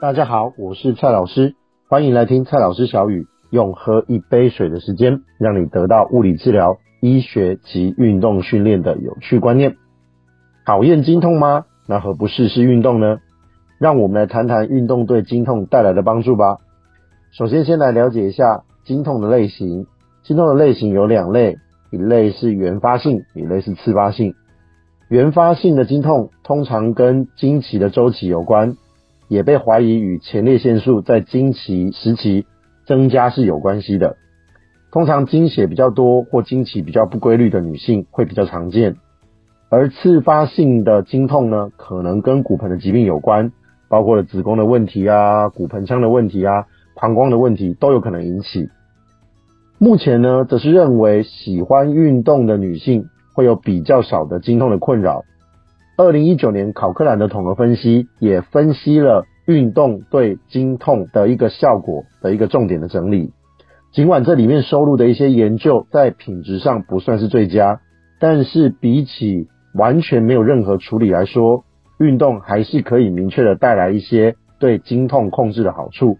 [0.00, 9.76] 大家好，我是蔡老师，欢迎来听蔡老师小语，用喝一杯水的时间，让你得到物理治疗、医学及运动训练的有趣观念。
[10.64, 11.66] 讨厌经痛吗？
[11.86, 13.18] 那何不试试运动呢？
[13.78, 16.56] 让我们来谈谈运动对经痛带来的帮助吧。
[17.32, 19.86] 首先，先来了解一下经痛的类型。
[20.22, 21.58] 经痛的类型有两类，
[21.92, 24.34] 一类是原发性，一类是次发性。
[25.10, 28.78] 原发性的经痛通常跟经期的周期有关。
[29.30, 32.46] 也被怀疑与前列腺素在经期时期
[32.84, 34.16] 增加是有关系的。
[34.90, 38.96] 通常经血比较多或经期比较不规律的女性会比较常见。
[39.68, 43.52] 而次发性的经痛呢，可能跟骨盆的疾病有关，
[43.88, 46.64] 包括了子宫的问题啊、骨盆腔的问题啊、
[46.96, 48.68] 膀胱的问题都有可能引起。
[49.78, 55.22] 目前呢，则是认为喜欢运动的女性会有比较少的经痛的困扰。
[55.96, 63.32] 二零一九年考克兰的统合分析也分析了运动对经痛的一个效果的一个重点的整理。
[63.90, 67.80] 尽管这里面收录的一些研究在品质上不算是最佳，
[68.20, 71.64] 但是比起完全没有任何处理来说，
[71.98, 76.18] 运动还是可以明确的带来一些对经痛控制的好处，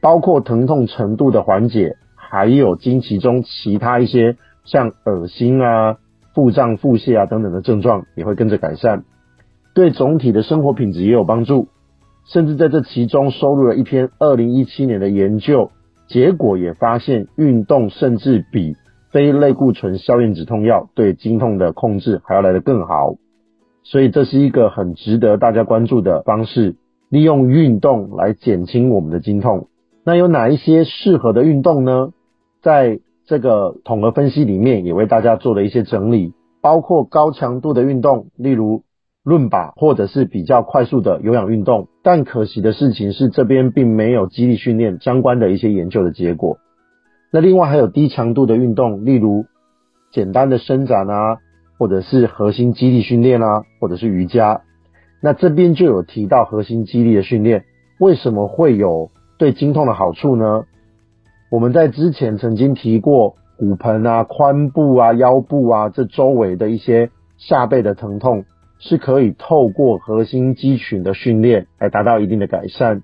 [0.00, 5.98] 包括疼痛程度的缓解，还有经期中其他一些像恶心啊、
[6.34, 9.04] 腹胀、腹泻啊等等的症状也会跟着改善。
[9.74, 11.68] 对总体的生活品质也有帮助，
[12.24, 15.70] 甚至在这其中收录了一篇二零一七年的研究，
[16.06, 18.76] 结果也发现运动甚至比
[19.10, 23.16] 非类固醇消炎止痛药对经痛的控制还要来得更好，
[23.82, 26.76] 所以这是一个很值得大家关注的方式，
[27.08, 29.68] 利用运动来减轻我们的经痛。
[30.04, 32.10] 那有哪一些适合的运动呢？
[32.62, 38.84] 在这个统合分析里面也为大家做了一些整理，包括高强度的运动，例如。
[39.24, 46.58] 伦巴或者是比较快速的有氧运动，但可惜的事情是这边并没有肌力训练相关的一些研究的结果。
[47.30, 49.46] 那另外还有低强度的运动，例如
[50.10, 51.38] 简单的伸展啊，
[51.78, 54.62] 或者是核心肌力训练啊，或者是瑜伽。
[55.22, 57.64] 那这边就有提到核心肌力的训练，
[58.00, 60.64] 为什么会有对经痛的好处呢？
[61.48, 68.44] 我们在之前曾经提过骨盆啊、髋部啊、腰部啊这周围的一些下背的疼痛。
[68.82, 73.02] 是可以透过核心肌群的训练来达到一定的改善。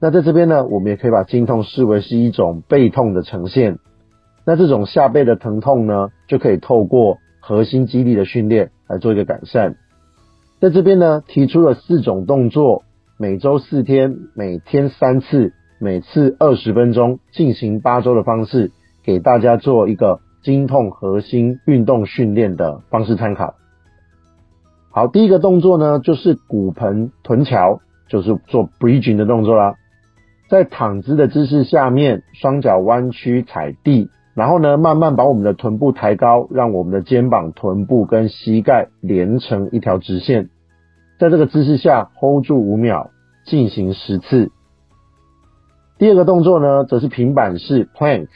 [0.00, 3.78] 那在这边呢，我们也可以把经痛视为是一种背痛的呈现。
[4.46, 9.74] 那这种下背的疼痛呢，就可以透过核心肌力的训练来做一个改善。
[10.60, 12.84] 在这边呢，提出了四种动作，
[13.18, 18.70] 每周四天，每天三次，每次二十分钟，进行八周的方式，
[19.04, 23.56] 给大家做一个经痛核心运动训练的方式参考。
[24.92, 29.76] 好，第一个动作呢，就是骨盆臀桥，就是做 bridging 的动作啦。
[30.48, 40.50] 在躺姿的姿势下面，双脚弯曲踩地，然后呢，慢慢把我们的臀部抬高，让我们的肩膀、臀部跟膝盖连成一条直线。
[41.20, 43.10] 在这个姿势下，hold 住五秒，
[43.46, 44.50] 进行十次。
[45.98, 48.26] 第二个动作呢，则是平板式 plank，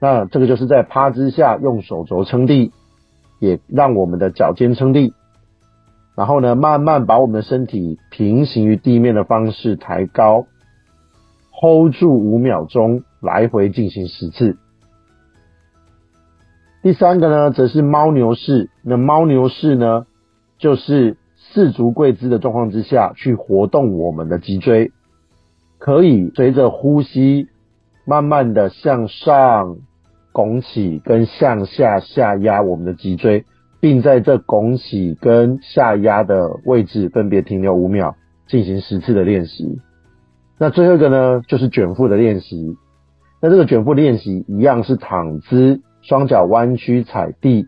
[0.00, 2.70] 那这个就是在趴姿下用手肘撑地，
[3.40, 5.12] 也让我们的脚尖撑地。
[6.16, 10.46] 然后呢，慢慢把我们的身体平行于地面的方式抬高
[11.50, 14.56] ，hold 住五秒钟，来回进行十次。
[16.82, 18.70] 第三个呢，则是猫牛式。
[18.82, 20.06] 那猫牛式呢，
[20.58, 24.92] 就是四足跪姿的状况之下去活动我们的脊椎，
[25.78, 27.48] 可以随着呼吸，
[28.04, 29.78] 慢慢的向上
[30.30, 33.46] 拱起，跟向下下压我们的脊椎。
[33.84, 38.16] 并在这拱起跟下压的位置分别停留五秒，
[38.48, 39.78] 进行十次的练习。
[40.58, 42.78] 那最后一个呢，就是卷腹的练习。
[43.42, 47.66] 那这个卷腹练习一样是躺姿，双脚弯曲踩地，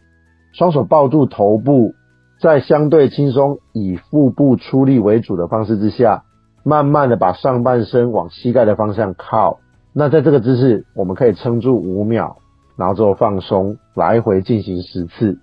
[0.55, 1.93] 双手抱住头部，
[2.41, 6.23] 在相对轻松以腹部出力为主的方式之下，
[6.65, 9.61] 慢慢的把上半身往膝盖的方向靠。
[9.93, 12.39] 那在这个姿势，我们可以撑住五秒，
[12.79, 15.41] 然后之后放松，来回进行十次。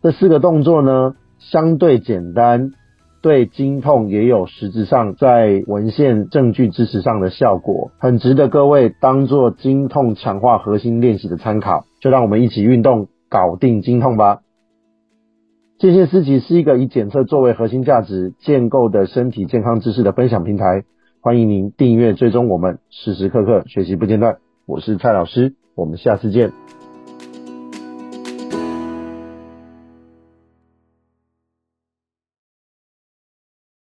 [0.00, 2.70] 这四个动作呢，相对简单，
[3.20, 11.84] 对经痛也有实质上在文献证据支持上的效果，很值得各位当做经痛强化核心练习的参考。
[12.00, 14.38] 就让我们一起运动，搞定经痛吧。
[15.78, 20.84] 健健思集是一个以检测作为核心价值建构的身体健康知识的分享平台，
[21.20, 24.38] 欢迎您订阅追踪我们，时时刻刻学习不间断。
[24.64, 26.77] 我是蔡老师，我们下次见。